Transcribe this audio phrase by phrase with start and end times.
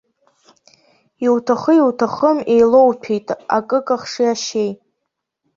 [1.25, 4.71] Иуҭахы-иуҭахым еилоуҭәеит акыкахши ашьеи!